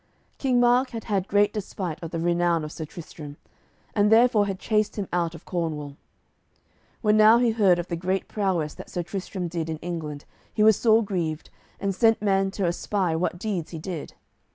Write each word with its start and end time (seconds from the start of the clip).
King 0.39 0.59
Mark 0.59 0.89
had 0.89 1.03
had 1.03 1.27
great 1.27 1.53
despite 1.53 2.01
of 2.01 2.09
the 2.09 2.17
renown 2.19 2.63
of 2.63 2.71
Sir 2.71 2.85
Tristram, 2.85 3.37
and 3.93 4.11
therefore 4.11 4.47
had 4.47 4.57
chased 4.57 4.95
him 4.95 5.07
out 5.13 5.35
of 5.35 5.45
Cornwall. 5.45 5.95
When 7.03 7.15
now 7.17 7.37
he 7.37 7.51
heard 7.51 7.77
of 7.77 7.85
the 7.87 7.95
great 7.95 8.27
prowess 8.27 8.73
that 8.73 8.89
Sir 8.89 9.03
Tristram 9.03 9.47
did 9.47 9.69
in 9.69 9.77
England 9.77 10.25
he 10.51 10.63
was 10.63 10.75
sore 10.75 11.03
grieved, 11.03 11.51
and 11.79 11.93
sent 11.93 12.19
men 12.19 12.49
to 12.49 12.65
espy 12.65 13.15
what 13.15 13.37
deeds 13.37 13.69
he 13.69 13.77
did. 13.77 14.15